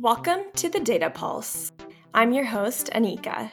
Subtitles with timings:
[0.00, 1.72] Welcome to the Data Pulse.
[2.14, 3.50] I'm your host, Anika.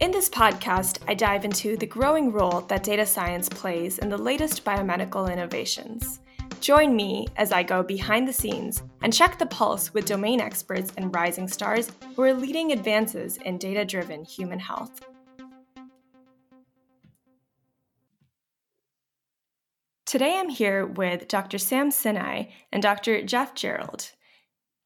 [0.00, 4.18] In this podcast, I dive into the growing role that data science plays in the
[4.18, 6.20] latest biomedical innovations.
[6.60, 10.92] Join me as I go behind the scenes and check the pulse with domain experts
[10.98, 15.00] and rising stars who are leading advances in data driven human health.
[20.10, 21.56] Today I'm here with Dr.
[21.56, 23.22] Sam Sinai and Dr.
[23.22, 24.10] Jeff Gerald.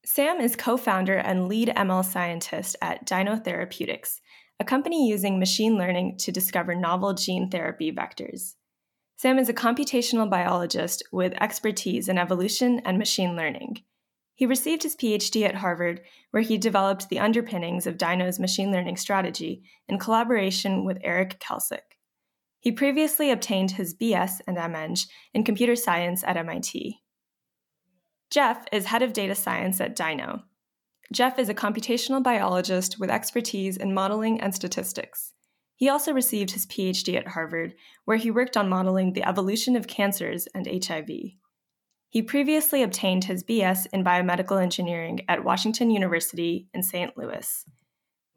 [0.05, 4.21] Sam is co founder and lead ML scientist at Dino Therapeutics,
[4.59, 8.53] a company using machine learning to discover novel gene therapy vectors.
[9.17, 13.81] Sam is a computational biologist with expertise in evolution and machine learning.
[14.35, 18.97] He received his PhD at Harvard, where he developed the underpinnings of Dino's machine learning
[18.97, 21.94] strategy in collaboration with Eric Kelsick.
[22.65, 24.97] He previously obtained his BS and MEng
[25.35, 26.99] in computer science at MIT.
[28.31, 30.41] Jeff is head of data science at Dino.
[31.13, 35.33] Jeff is a computational biologist with expertise in modeling and statistics.
[35.75, 39.85] He also received his PhD at Harvard, where he worked on modeling the evolution of
[39.85, 41.09] cancers and HIV.
[42.09, 47.15] He previously obtained his BS in biomedical engineering at Washington University in St.
[47.15, 47.63] Louis.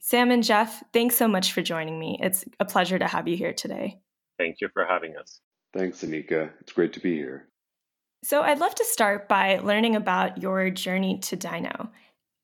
[0.00, 2.18] Sam and Jeff, thanks so much for joining me.
[2.20, 4.02] It's a pleasure to have you here today.
[4.38, 5.40] Thank you for having us.
[5.76, 6.50] Thanks, Anika.
[6.60, 7.48] It's great to be here.
[8.24, 11.90] So, I'd love to start by learning about your journey to Dino.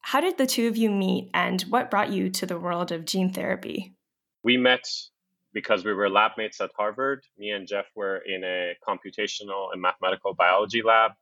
[0.00, 3.06] How did the two of you meet, and what brought you to the world of
[3.06, 3.94] gene therapy?
[4.42, 4.84] We met
[5.52, 7.22] because we were lab mates at Harvard.
[7.38, 11.12] Me and Jeff were in a computational and mathematical biology lab,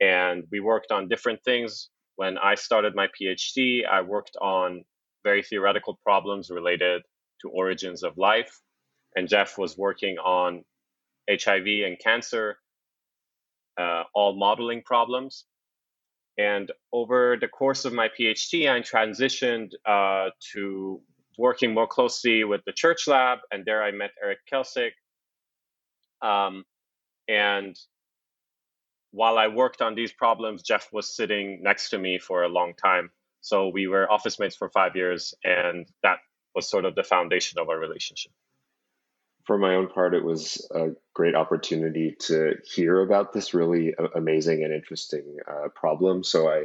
[0.00, 1.90] and we worked on different things.
[2.16, 4.84] When I started my PhD, I worked on
[5.24, 7.02] very theoretical problems related
[7.42, 8.60] to origins of life
[9.14, 10.64] and Jeff was working on
[11.30, 12.58] HIV and cancer,
[13.78, 15.44] uh, all modeling problems.
[16.36, 21.00] And over the course of my PhD, I transitioned uh, to
[21.38, 24.92] working more closely with the Church Lab, and there I met Eric Kelsick.
[26.22, 26.64] Um,
[27.28, 27.78] and
[29.12, 32.74] while I worked on these problems, Jeff was sitting next to me for a long
[32.74, 33.10] time.
[33.40, 36.18] So we were office mates for five years, and that
[36.54, 38.32] was sort of the foundation of our relationship
[39.44, 44.64] for my own part, it was a great opportunity to hear about this really amazing
[44.64, 46.24] and interesting uh, problem.
[46.24, 46.64] So I,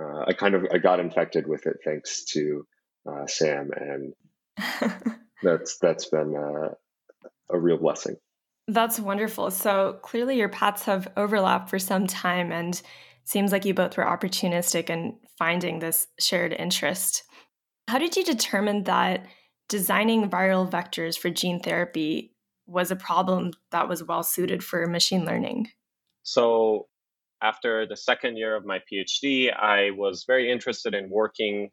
[0.00, 2.64] uh, I kind of I got infected with it thanks to
[3.08, 4.14] uh, Sam, and
[5.42, 6.74] that's that's been uh,
[7.50, 8.16] a real blessing.
[8.68, 9.50] That's wonderful.
[9.50, 12.80] So clearly, your paths have overlapped for some time, and
[13.24, 17.24] seems like you both were opportunistic in finding this shared interest.
[17.88, 19.26] How did you determine that?
[19.72, 22.30] Designing viral vectors for gene therapy
[22.66, 25.66] was a problem that was well suited for machine learning.
[26.24, 26.88] So,
[27.42, 31.70] after the second year of my PhD, I was very interested in working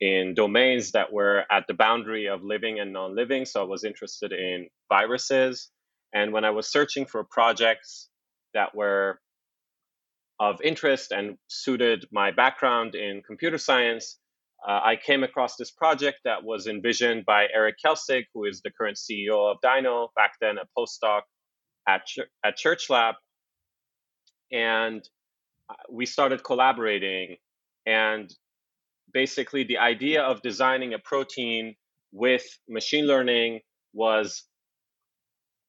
[0.00, 3.46] in domains that were at the boundary of living and non living.
[3.46, 5.70] So, I was interested in viruses.
[6.12, 8.10] And when I was searching for projects
[8.52, 9.18] that were
[10.38, 14.18] of interest and suited my background in computer science,
[14.66, 18.70] uh, I came across this project that was envisioned by Eric Kelsick, who is the
[18.70, 21.22] current CEO of Dino, back then a postdoc
[21.88, 23.14] at, Ch- at Church Lab.
[24.52, 25.02] And
[25.70, 27.36] uh, we started collaborating.
[27.86, 28.30] And
[29.12, 31.74] basically, the idea of designing a protein
[32.12, 33.60] with machine learning
[33.94, 34.42] was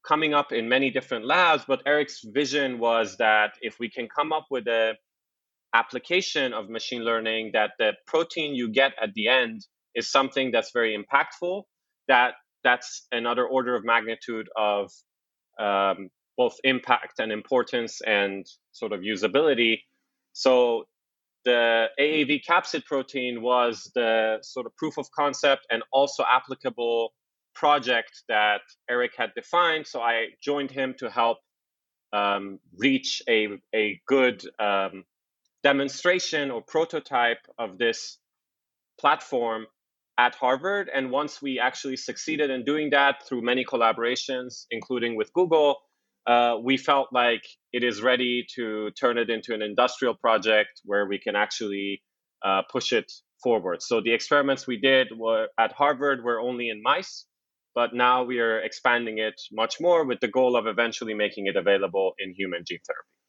[0.06, 1.64] coming up in many different labs.
[1.66, 4.96] But Eric's vision was that if we can come up with a
[5.74, 9.66] application of machine learning that the protein you get at the end
[9.96, 11.64] is something that's very impactful
[12.08, 12.34] that
[12.64, 14.92] that's another order of magnitude of
[15.60, 19.80] um, both impact and importance and sort of usability
[20.34, 20.86] so
[21.44, 27.14] the AAV capsid protein was the sort of proof of concept and also applicable
[27.54, 29.88] project that Eric had defined.
[29.88, 31.40] So I joined him to help
[32.14, 35.04] um, reach a, a good um,
[35.64, 38.18] demonstration or prototype of this
[39.00, 39.68] platform
[40.18, 40.90] at Harvard.
[40.94, 45.78] And once we actually succeeded in doing that through many collaborations, including with Google,
[46.28, 47.44] uh, we felt like
[47.74, 52.04] it is ready to turn it into an industrial project where we can actually
[52.46, 53.12] uh, push it
[53.44, 53.82] forward.
[53.82, 57.26] So the experiments we did were at Harvard were only in mice,
[57.74, 61.56] but now we are expanding it much more with the goal of eventually making it
[61.56, 63.21] available in human gene therapy.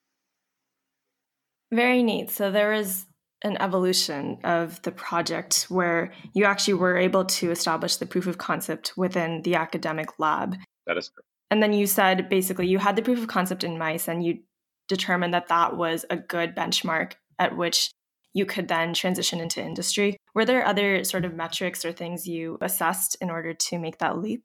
[1.72, 2.30] Very neat.
[2.30, 3.06] So there is
[3.42, 8.38] an evolution of the project where you actually were able to establish the proof of
[8.38, 10.56] concept within the academic lab.
[10.86, 11.26] That is correct.
[11.50, 14.40] And then you said basically you had the proof of concept in mice and you
[14.88, 17.90] determined that that was a good benchmark at which
[18.34, 20.16] you could then transition into industry.
[20.34, 24.18] Were there other sort of metrics or things you assessed in order to make that
[24.18, 24.42] leap?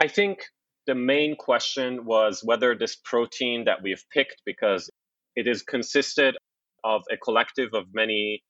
[0.00, 0.40] I think
[0.86, 4.90] the main question was whether this protein that we've picked, because
[5.36, 6.36] it is consisted
[6.84, 8.42] of a collective of many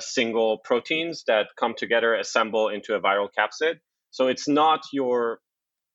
[0.00, 3.74] single proteins that come together, assemble into a viral capsid.
[4.10, 5.40] So it's not your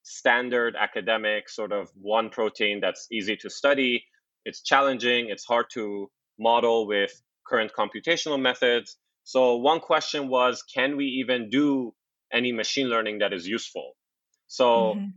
[0.03, 4.05] standard academic sort of one protein that's easy to study.
[4.45, 7.11] It's challenging, it's hard to model with
[7.45, 8.97] current computational methods.
[9.23, 11.93] So, one question was can we even do
[12.31, 13.93] any machine learning that is useful?
[14.47, 15.07] So, mm-hmm.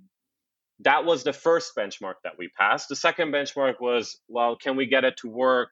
[0.80, 2.88] that was the first benchmark that we passed.
[2.88, 5.70] The second benchmark was well, can we get it to work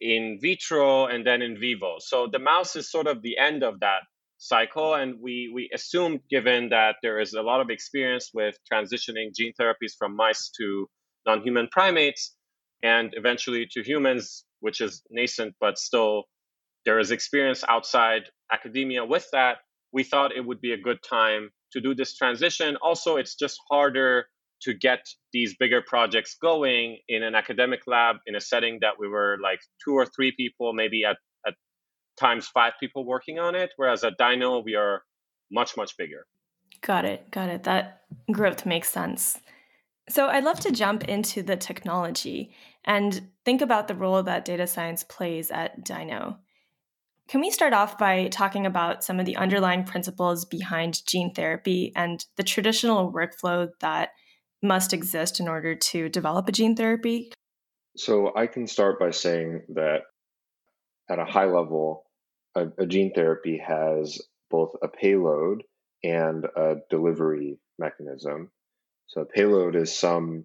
[0.00, 1.96] in vitro and then in vivo?
[1.98, 4.02] So, the mouse is sort of the end of that
[4.38, 4.94] cycle.
[4.94, 9.52] And we, we assumed, given that there is a lot of experience with transitioning gene
[9.58, 10.88] therapies from mice to
[11.26, 12.34] non human primates
[12.82, 16.24] and eventually to humans, which is nascent, but still
[16.84, 18.22] there is experience outside
[18.52, 19.58] academia with that.
[19.92, 22.76] We thought it would be a good time to do this transition.
[22.82, 24.26] Also, it's just harder
[24.62, 29.08] to get these bigger projects going in an academic lab in a setting that we
[29.08, 31.16] were like two or three people, maybe at
[31.46, 31.54] at
[32.18, 35.02] times five people working on it, whereas at Dino, we are
[35.50, 36.26] much, much bigger.
[36.80, 37.30] Got it.
[37.30, 37.64] Got it.
[37.64, 39.38] That growth makes sense.
[40.08, 42.54] So I'd love to jump into the technology
[42.84, 46.38] and think about the role that data science plays at Dino.
[47.28, 51.92] Can we start off by talking about some of the underlying principles behind gene therapy
[51.96, 54.10] and the traditional workflow that
[54.62, 57.32] must exist in order to develop a gene therapy?
[57.96, 60.02] So I can start by saying that
[61.08, 62.04] at a high level,
[62.54, 64.20] a, a gene therapy has
[64.50, 65.62] both a payload
[66.02, 68.50] and a delivery mechanism.
[69.06, 70.44] So, a payload is some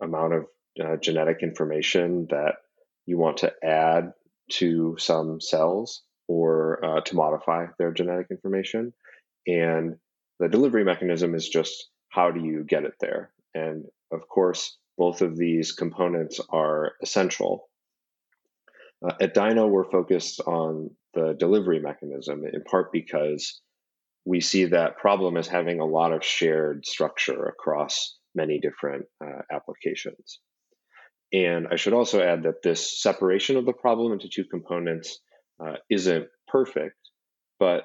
[0.00, 0.46] amount of
[0.82, 2.56] uh, genetic information that
[3.06, 4.12] you want to add
[4.50, 8.92] to some cells or uh, to modify their genetic information.
[9.46, 9.96] And
[10.38, 13.30] the delivery mechanism is just how do you get it there?
[13.54, 17.68] And of course, both of these components are essential.
[19.04, 23.60] Uh, at Dino, we're focused on the delivery mechanism, in part because
[24.24, 29.42] we see that problem as having a lot of shared structure across many different uh,
[29.50, 30.38] applications.
[31.32, 35.18] And I should also add that this separation of the problem into two components
[35.64, 36.96] uh, isn't perfect,
[37.58, 37.84] but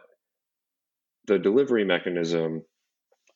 [1.25, 2.63] the delivery mechanism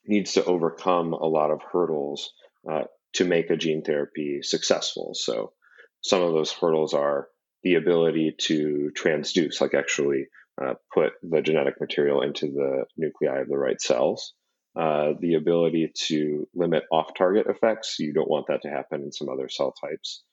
[0.05, 2.33] needs to overcome a lot of hurdles
[2.69, 2.83] uh,
[3.13, 5.13] to make a gene therapy successful.
[5.13, 5.53] So
[6.01, 7.27] some of those hurdles are
[7.63, 10.27] the ability to transduce, like actually
[10.61, 14.33] uh, put the genetic material into the nuclei of the right cells.
[14.73, 17.97] Uh, the ability to limit off target effects.
[17.99, 20.23] You don't want that to happen in some other cell types.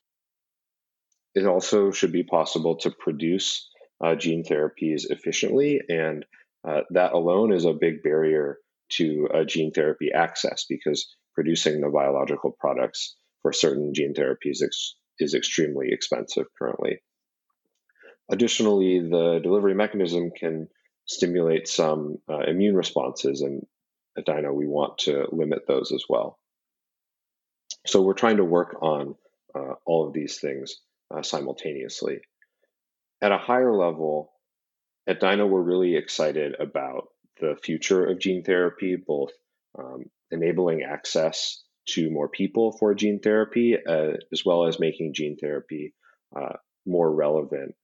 [1.35, 3.69] It also should be possible to produce
[4.01, 6.25] uh, gene therapies efficiently, and
[6.65, 8.59] uh, that alone is a big barrier
[8.97, 15.33] to gene therapy access because producing the biological products for certain gene therapies ex- is
[15.33, 17.01] extremely expensive currently.
[18.31, 20.67] Additionally, the delivery mechanism can
[21.05, 23.65] stimulate some uh, immune responses, and
[24.17, 26.37] at Dino, we want to limit those as well.
[27.87, 29.15] So we're trying to work on
[29.55, 30.75] uh, all of these things
[31.13, 32.19] uh, simultaneously.
[33.21, 34.31] At a higher level,
[35.07, 37.07] at Dino, we're really excited about
[37.39, 39.31] the future of gene therapy, both
[39.77, 45.37] um, enabling access to more people for gene therapy, uh, as well as making gene
[45.37, 45.93] therapy
[46.35, 46.53] uh,
[46.85, 47.75] more relevant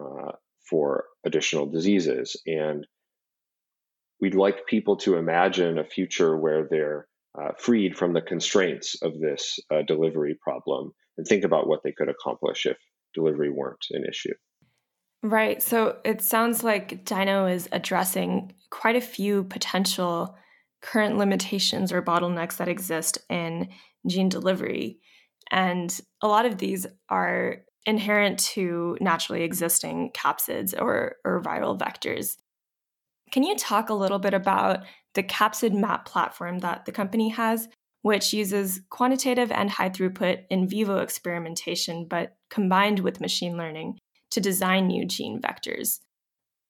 [0.00, 0.32] uh,
[0.68, 2.36] for additional diseases.
[2.46, 2.86] And
[4.20, 7.06] we'd like people to imagine a future where they're
[7.38, 11.92] uh, freed from the constraints of this uh, delivery problem and think about what they
[11.92, 12.76] could accomplish if
[13.14, 14.34] delivery weren't an issue.
[15.22, 15.62] Right.
[15.62, 20.36] So it sounds like Dino is addressing quite a few potential
[20.80, 23.68] current limitations or bottlenecks that exist in
[24.06, 24.98] gene delivery.
[25.52, 32.36] And a lot of these are inherent to naturally existing capsids or, or viral vectors.
[33.30, 34.80] Can you talk a little bit about
[35.14, 37.68] the capsid map platform that the company has,
[38.02, 43.98] which uses quantitative and high throughput in vivo experimentation, but combined with machine learning
[44.32, 46.00] to design new gene vectors?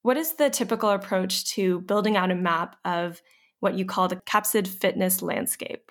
[0.02, 3.22] What is the typical approach to building out a map of
[3.60, 5.90] what you call the capsid fitness landscape?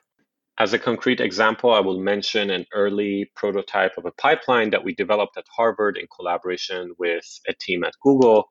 [0.59, 4.93] As a concrete example, I will mention an early prototype of a pipeline that we
[4.93, 8.49] developed at Harvard in collaboration with a team at Google.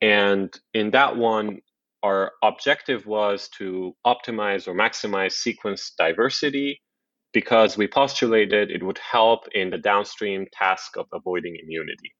[0.00, 1.60] And in that one,
[2.04, 6.80] our objective was to optimize or maximize sequence diversity
[7.32, 12.12] because we postulated it would help in the downstream task of avoiding immunity.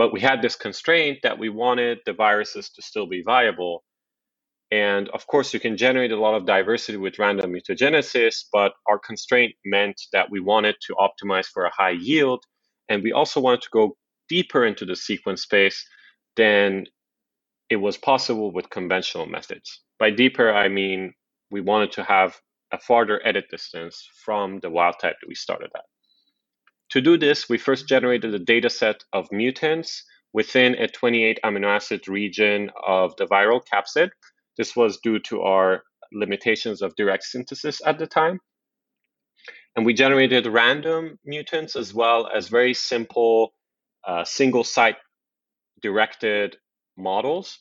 [0.00, 3.84] But we had this constraint that we wanted the viruses to still be viable.
[4.70, 8.98] And of course, you can generate a lot of diversity with random mutagenesis, but our
[8.98, 12.42] constraint meant that we wanted to optimize for a high yield.
[12.88, 13.98] And we also wanted to go
[14.30, 15.86] deeper into the sequence space
[16.34, 16.86] than
[17.68, 19.82] it was possible with conventional methods.
[19.98, 21.12] By deeper, I mean
[21.50, 22.40] we wanted to have
[22.72, 25.84] a farther edit distance from the wild type that we started at.
[26.90, 31.66] To do this, we first generated a data set of mutants within a 28 amino
[31.66, 34.10] acid region of the viral capsid.
[34.56, 38.40] This was due to our limitations of direct synthesis at the time.
[39.76, 43.54] And we generated random mutants as well as very simple
[44.04, 44.96] uh, single site
[45.80, 46.56] directed
[46.96, 47.60] models.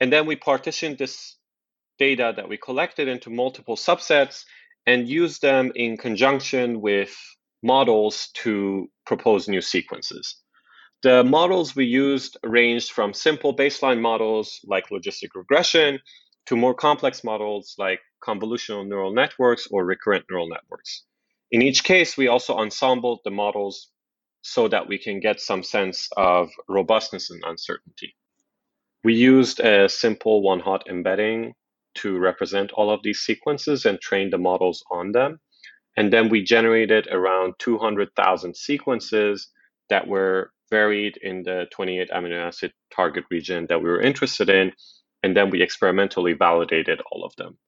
[0.00, 1.36] And then we partitioned this
[1.98, 4.44] data that we collected into multiple subsets
[4.86, 7.14] and used them in conjunction with
[7.62, 10.36] models to propose new sequences.
[11.02, 15.98] The models we used ranged from simple baseline models like logistic regression
[16.46, 21.04] to more complex models like convolutional neural networks or recurrent neural networks.
[21.50, 23.90] In each case, we also ensembled the models
[24.42, 28.16] so that we can get some sense of robustness and uncertainty.
[29.04, 31.54] We used a simple one hot embedding
[31.96, 35.40] to represent all of these sequences and train the models on them.
[35.96, 39.48] And then we generated around 200,000 sequences
[39.90, 44.72] that were varied in the 28 amino acid target region that we were interested in.
[45.22, 47.58] And then we experimentally validated all of them.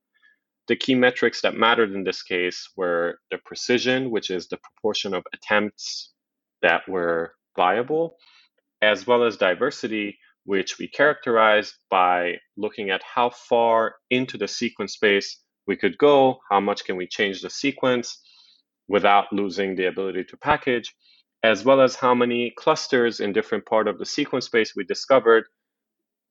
[0.66, 5.12] The key metrics that mattered in this case were the precision, which is the proportion
[5.14, 6.12] of attempts
[6.62, 8.16] that were viable,
[8.80, 14.94] as well as diversity, which we characterized by looking at how far into the sequence
[14.94, 18.18] space we could go, how much can we change the sequence
[18.88, 20.94] without losing the ability to package,
[21.42, 25.44] as well as how many clusters in different part of the sequence space we discovered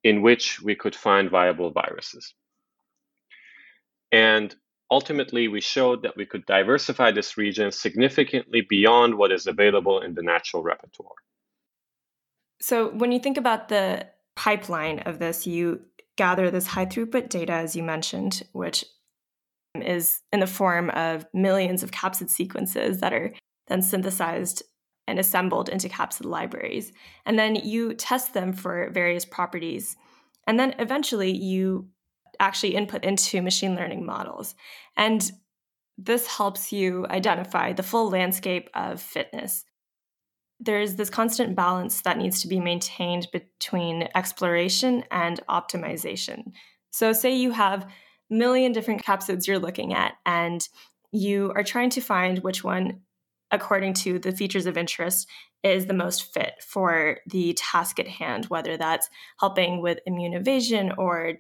[0.04, 2.34] in which we could find viable viruses.
[4.12, 4.54] And
[4.92, 10.13] ultimately, we showed that we could diversify this region significantly beyond what is available in
[10.13, 11.16] the natural repertoire.
[12.62, 15.82] So, when you think about the pipeline of this, you
[16.16, 18.86] gather this high throughput data, as you mentioned, which
[19.75, 23.34] is in the form of millions of capsid sequences that are
[23.68, 24.63] then synthesized
[25.08, 26.92] and assembled into capsid libraries.
[27.25, 29.96] And then you test them for various properties.
[30.48, 31.89] And then eventually you
[32.39, 34.56] actually input into machine learning models.
[34.96, 35.32] And
[35.98, 39.65] this helps you identify the full landscape of fitness
[40.63, 46.53] there's this constant balance that needs to be maintained between exploration and optimization.
[46.92, 47.92] So, say you have
[48.30, 50.68] million different capsids you're looking at, and
[51.12, 53.01] you are trying to find which one,
[53.51, 55.27] according to the features of interest,
[55.63, 60.92] is the most fit for the task at hand, whether that's helping with immune evasion
[60.98, 61.34] or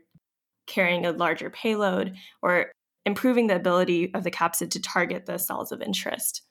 [0.67, 2.71] carrying a larger payload or
[3.05, 6.41] improving the ability of the capsid to target the cells of interest.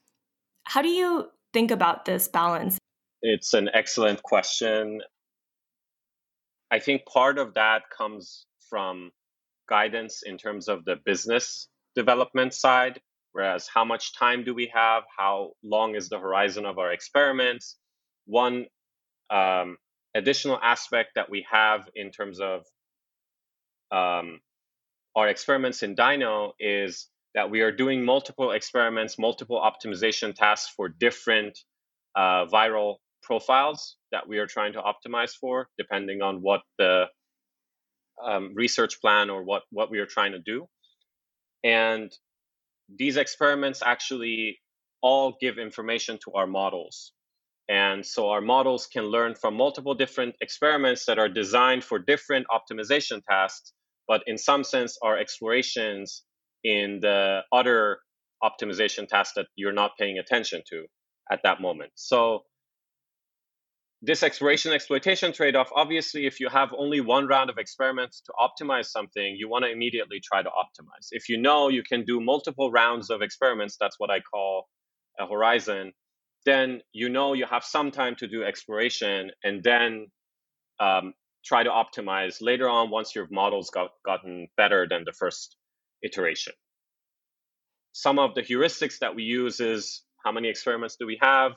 [0.65, 2.79] How do you think about this balance?
[3.23, 5.01] It's an excellent question.
[6.71, 9.13] I think part of that comes from
[9.69, 13.01] guidance in terms of the business development side,
[13.33, 15.05] whereas how much time do we have?
[15.17, 17.77] How long is the horizon of our experiments?
[18.27, 18.67] One
[19.31, 19.77] um,
[20.15, 22.65] additional aspect that we have in terms of
[23.91, 24.41] um,
[25.15, 30.89] our experiments in Dino is that we are doing multiple experiments, multiple optimization tasks for
[30.89, 31.59] different
[32.15, 37.07] uh, viral profiles that we are trying to optimize for, depending on what the
[38.25, 40.67] um, research plan or what, what we are trying to do.
[41.65, 42.13] And
[42.95, 44.59] these experiments actually
[45.03, 47.13] all give information to our models.
[47.69, 52.47] And so our models can learn from multiple different experiments that are designed for different
[52.51, 53.73] optimization tasks,
[54.09, 56.25] but in some sense are explorations
[56.65, 57.99] in the other
[58.43, 60.85] optimization tasks that you're not paying attention to
[61.31, 61.93] at that moment.
[61.95, 62.43] So
[64.05, 68.87] this exploration exploitation trade-off obviously if you have only one round of experiments to optimize
[68.87, 72.71] something you want to immediately try to optimize if you know you can do multiple
[72.71, 74.67] rounds of experiments that's what i call
[75.21, 75.93] a horizon
[76.45, 80.07] then you know you have some time to do exploration and then
[80.81, 85.57] um, try to optimize later on once your models got gotten better than the first
[86.03, 86.53] iteration.
[87.93, 91.53] Some of the heuristics that we use is how many experiments do we have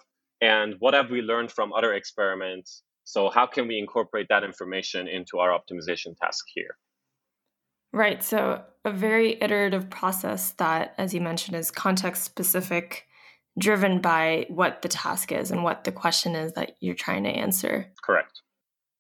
[0.46, 2.84] and what have we learned from other experiments?
[3.04, 6.78] So how can we incorporate that information into our optimization task here?
[7.92, 8.22] Right.
[8.24, 13.08] So, a very iterative process that, as you mentioned, is context specific,
[13.58, 17.30] driven by what the task is and what the question is that you're trying to
[17.30, 17.88] answer.
[18.04, 18.42] Correct.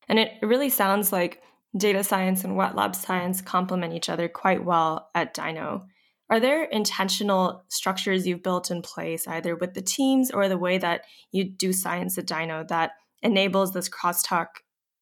[0.07, 1.41] And it really sounds like
[1.77, 5.87] data science and wet lab science complement each other quite well at Dino.
[6.29, 10.77] Are there intentional structures you've built in place, either with the teams or the way
[10.79, 11.01] that
[11.31, 12.91] you do science at Dino, that
[13.21, 14.47] enables this crosstalk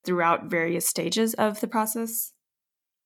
[0.05, 2.33] throughout various stages of the process?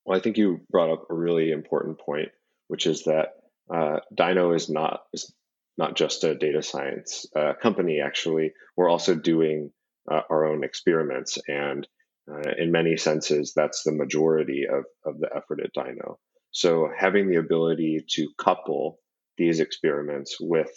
[0.04, 2.30] Well, I think you brought up a really important point,
[2.66, 3.34] which is that
[3.72, 5.32] uh, Dino is not is
[5.76, 8.00] not just a data science uh, company.
[8.00, 9.70] Actually, we're also doing
[10.10, 11.86] uh, our own experiments, and
[12.28, 16.18] uh, in many senses, that's the majority of of the effort at Dino.
[16.50, 18.98] So having the ability to couple
[19.36, 20.70] these experiments with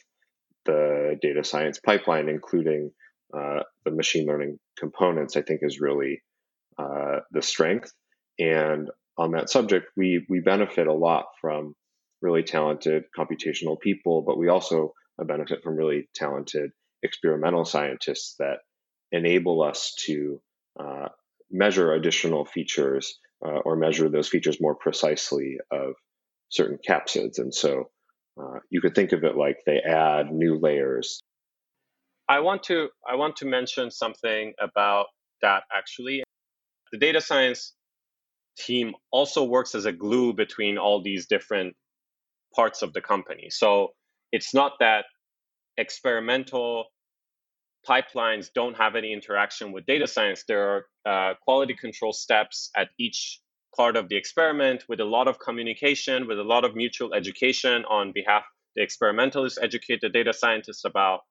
[0.66, 2.92] the data science pipeline, including
[3.34, 6.22] uh, the machine learning components, I think is really
[6.78, 7.92] uh, the strength.
[8.38, 11.75] And on that subject, we we benefit a lot from
[12.22, 16.72] really talented computational people, but we also benefit from really talented
[17.04, 18.60] experimental scientists that
[19.12, 20.42] enable us to
[20.80, 21.10] uh,
[21.51, 25.93] measure additional features uh, or measure those features more precisely of
[26.50, 27.39] certain capsids.
[27.39, 27.89] And so
[28.39, 31.21] uh, you could think of it like they add new layers.
[32.29, 35.07] I want to I want to mention something about
[35.41, 36.24] that actually.
[36.91, 37.74] The data science
[38.57, 41.75] team also works as a glue between all these different
[42.55, 43.48] parts of the company.
[43.50, 43.89] So
[44.31, 45.05] it's not that
[45.77, 46.86] experimental
[47.88, 50.43] pipelines don't have any interaction with data science.
[50.47, 53.39] There are uh, quality control steps at each
[53.75, 57.85] part of the experiment with a lot of communication, with a lot of mutual education
[57.85, 58.43] on behalf
[58.75, 61.21] the experimentalists educate the data scientists about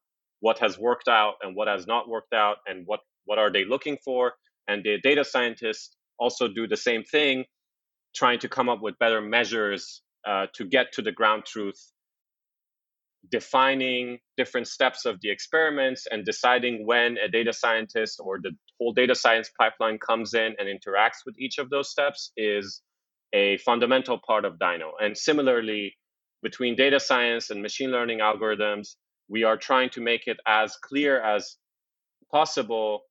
[0.40, 3.64] what has worked out and what has not worked out and what what are they
[3.64, 4.34] looking for
[4.68, 7.44] and the data scientists also do the same thing
[8.14, 11.92] trying to come up with better measures uh, to get to the ground truth
[13.30, 18.92] defining different steps of the experiments and deciding when a data scientist or the whole
[18.92, 22.82] data science pipeline comes in and interacts with each of those steps is
[23.32, 24.92] a fundamental part of Dino.
[25.00, 25.96] And similarly,
[26.42, 28.96] between data science and machine learning algorithms,
[29.28, 31.56] we are trying to make it as clear as
[32.32, 33.02] possible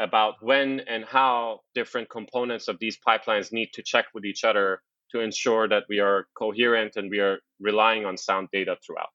[0.00, 4.82] about when and how different components of these pipelines need to check with each other
[5.12, 9.14] to ensure that we are coherent and we are relying on sound data throughout.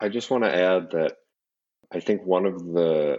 [0.00, 1.16] I just want to add that
[1.92, 3.18] I think one of the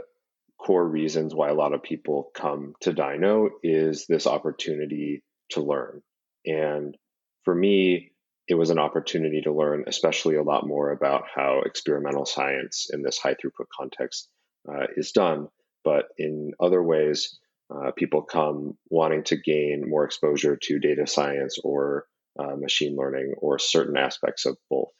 [0.59, 6.01] core reasons why a lot of people come to Dino is this opportunity to learn.
[6.45, 6.95] And
[7.43, 8.11] for me,
[8.47, 13.03] it was an opportunity to learn, especially a lot more about how experimental science in
[13.03, 14.27] this high throughput context
[14.67, 15.47] uh, is done.
[15.83, 17.39] But in other ways,
[17.73, 22.05] uh, people come wanting to gain more exposure to data science or
[22.39, 24.91] uh, machine learning or certain aspects of both.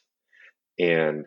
[0.78, 1.26] And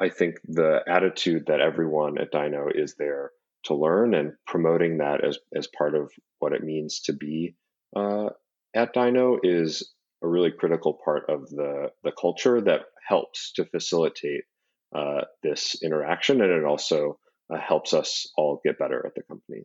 [0.00, 3.30] I think the attitude that everyone at Dino is there
[3.64, 7.54] to learn and promoting that as, as part of what it means to be
[7.96, 8.30] uh,
[8.74, 14.42] at Dino is a really critical part of the, the culture that helps to facilitate
[14.94, 16.40] uh, this interaction.
[16.40, 17.18] And it also
[17.52, 19.64] uh, helps us all get better at the company.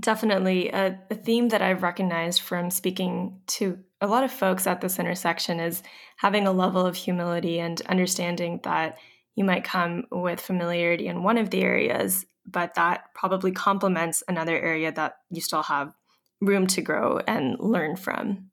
[0.00, 0.70] Definitely.
[0.70, 4.98] A, a, theme that I've recognized from speaking to a lot of folks at this
[4.98, 5.84] intersection is
[6.16, 8.98] having a level of humility and understanding that
[9.34, 14.58] you might come with familiarity in one of the areas, but that probably complements another
[14.58, 15.94] area that you still have
[16.40, 18.50] room to grow and learn from.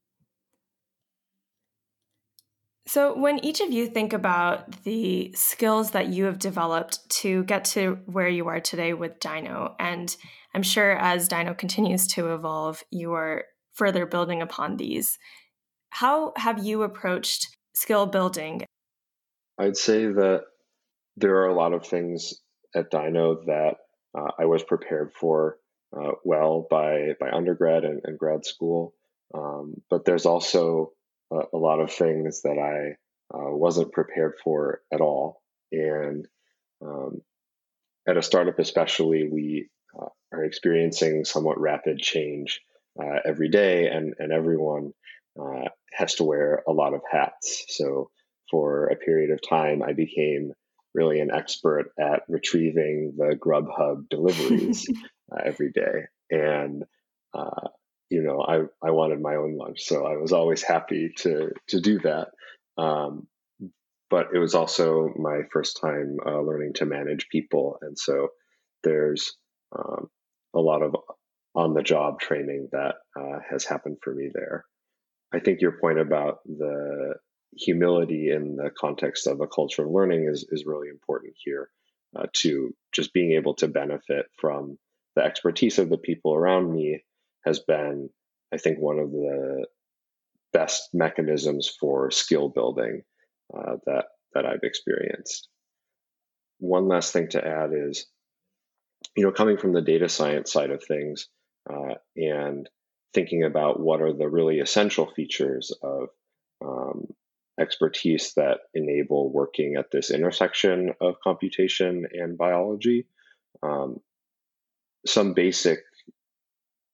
[2.87, 7.63] So, when each of you think about the skills that you have developed to get
[7.65, 10.13] to where you are today with Dino, and
[10.53, 15.17] I'm sure as Dino continues to evolve, you are further building upon these.
[15.91, 18.65] How have you approached skill building?
[19.57, 20.45] I'd say that
[21.21, 22.33] there are a lot of things
[22.75, 23.75] at Dino that
[24.17, 25.57] uh, I was prepared for
[25.95, 28.93] uh, well by by undergrad and, and grad school,
[29.33, 30.91] um, but there's also
[31.31, 32.95] a, a, lot of things that I
[33.35, 35.41] uh, wasn't prepared for at all.
[35.71, 36.27] And
[36.81, 37.21] um,
[38.07, 42.61] at a startup, especially, we uh, are experiencing somewhat rapid change
[43.01, 44.93] uh, every day, and and everyone
[45.39, 47.65] uh, has to wear a lot of hats.
[47.69, 48.09] So
[48.49, 50.53] for a period of time, I became
[50.93, 54.89] really an expert at retrieving the Grubhub deliveries
[55.31, 56.05] uh, every day.
[56.29, 56.83] And,
[57.33, 57.69] uh,
[58.09, 59.81] you know, I, I wanted my own lunch.
[59.83, 62.29] So I was always happy to, to do that.
[62.77, 63.27] Um,
[64.09, 67.77] but it was also my first time uh, learning to manage people.
[67.81, 68.29] And so
[68.83, 69.37] there's
[69.73, 70.09] um,
[70.53, 70.95] a lot of
[71.55, 74.65] on the job training that uh, has happened for me there.
[75.33, 77.15] I think your point about the
[77.53, 81.69] humility in the context of a culture of learning is, is really important here
[82.15, 84.77] uh, to just being able to benefit from
[85.15, 87.03] the expertise of the people around me
[87.43, 88.09] has been,
[88.53, 89.65] I think, one of the
[90.53, 93.03] best mechanisms for skill building
[93.53, 95.49] uh, that that I've experienced.
[96.59, 98.05] One last thing to add is,
[99.15, 101.27] you know, coming from the data science side of things
[101.69, 102.69] uh, and
[103.13, 106.09] thinking about what are the really essential features of
[106.63, 107.07] um,
[107.61, 113.05] expertise that enable working at this intersection of computation and biology.
[113.63, 113.99] Um,
[115.05, 115.79] some basic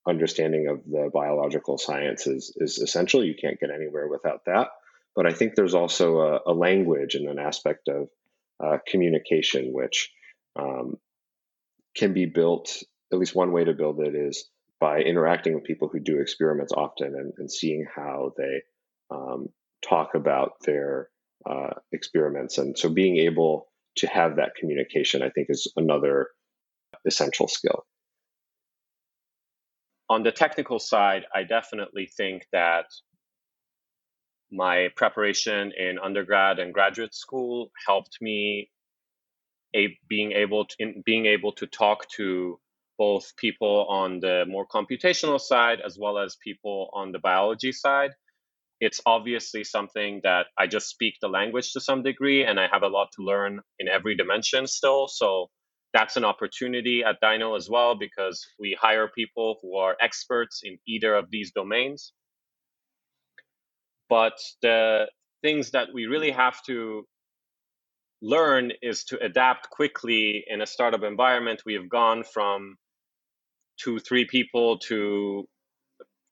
[0.08, 3.24] understanding of the biological sciences is essential.
[3.24, 4.70] You can't get anywhere without that.
[5.16, 8.10] But I think there's also a, a language and an aspect of
[8.64, 10.12] uh, communication which
[10.56, 10.98] um,
[11.96, 12.84] can be built.
[13.12, 14.50] At least one way to build it is
[14.80, 18.62] by interacting with people who do experiments often and, and seeing how they
[19.10, 19.50] um,
[19.88, 21.10] talk about their
[21.50, 22.58] uh, experiments.
[22.58, 26.30] And so being able to have that communication, I think, is another
[27.06, 27.86] essential skill.
[30.10, 32.86] On the technical side, I definitely think that
[34.52, 38.70] my preparation in undergrad and graduate school helped me
[39.76, 42.58] a, being able to in, being able to talk to
[42.98, 48.12] both people on the more computational side as well as people on the biology side
[48.80, 52.84] it's obviously something that I just speak the language to some degree and I have
[52.84, 55.08] a lot to learn in every dimension still.
[55.08, 55.48] So
[55.94, 60.78] that's an opportunity at Dino as well because we hire people who are experts in
[60.88, 62.14] either of these domains.
[64.10, 65.08] But the
[65.42, 67.06] things that we really have to
[68.22, 71.64] learn is to adapt quickly in a startup environment.
[71.66, 72.76] We have gone from
[73.80, 75.48] two, three people to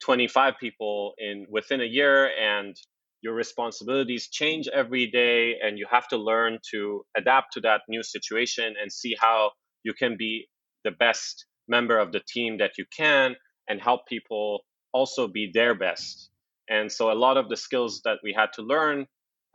[0.05, 2.75] 25 people in within a year and
[3.23, 8.03] your responsibilities change every day and you have to learn to adapt to that new
[8.03, 9.51] situation and see how
[9.83, 10.47] you can be
[10.85, 13.35] the best member of the team that you can
[13.69, 14.61] and help people
[14.93, 16.29] also be their best.
[16.69, 19.07] And so a lot of the skills that we had to learn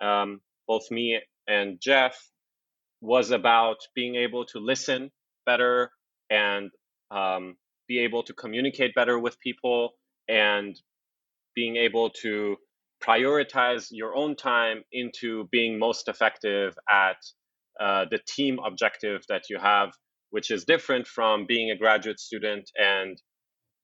[0.02, 2.16] um, both me and jeff
[3.00, 5.10] was about being able to listen
[5.46, 5.90] better
[6.30, 6.70] and
[7.10, 7.56] um,
[7.88, 9.90] be able to communicate better with people
[10.30, 10.78] and
[11.54, 12.56] being able to
[13.02, 17.16] prioritize your own time into being most effective at
[17.80, 19.90] uh, the team objective that you have,
[20.30, 23.20] which is different from being a graduate student and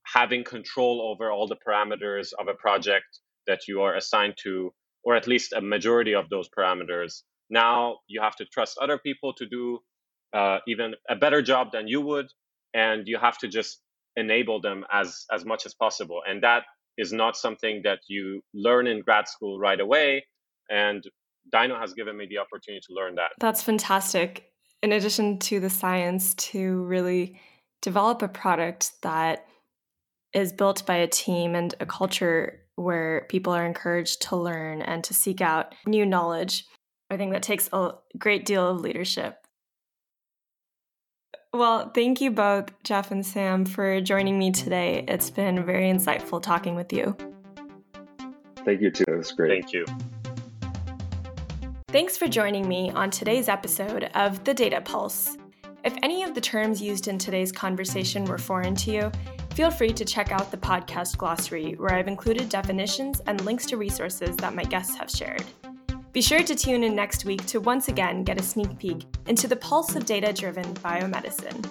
[0.04, 5.16] having control over all the parameters of a project that you are assigned to, or
[5.16, 7.22] at least a majority of those parameters.
[7.48, 9.80] Now you have to trust other people to do
[10.32, 12.26] uh, even a better job than you would,
[12.74, 13.80] and you have to just
[14.16, 16.20] enable them as as much as possible.
[16.26, 16.64] And that
[16.98, 20.26] is not something that you learn in grad school right away.
[20.70, 21.04] And
[21.52, 23.30] dino has given me the opportunity to learn that.
[23.38, 24.50] That's fantastic.
[24.82, 27.40] In addition to the science to really
[27.82, 29.46] develop a product that
[30.32, 35.02] is built by a team and a culture where people are encouraged to learn and
[35.04, 36.66] to seek out new knowledge
[37.10, 39.45] i think that takes a great deal of leadership
[41.52, 45.04] well, thank you both, Jeff and Sam, for joining me today.
[45.08, 47.16] It's been very insightful talking with you.
[48.64, 49.04] Thank you, too.
[49.08, 49.62] It was great.
[49.62, 49.84] Thank you.
[51.88, 55.36] Thanks for joining me on today's episode of The Data Pulse.
[55.84, 59.12] If any of the terms used in today's conversation were foreign to you,
[59.54, 63.76] feel free to check out the podcast glossary, where I've included definitions and links to
[63.76, 65.44] resources that my guests have shared.
[66.16, 69.46] Be sure to tune in next week to once again get a sneak peek into
[69.46, 71.62] the pulse of data driven biomedicine.